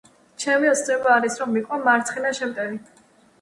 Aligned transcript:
ჩემი 0.43 0.71
ოცნება 0.71 1.11
არის 1.15 1.37
რომ 1.43 1.53
ვიყო 1.59 1.79
მარცხენა 1.85 2.33
შემტევი 2.41 2.81